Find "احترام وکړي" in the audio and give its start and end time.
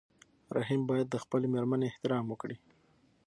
1.89-2.57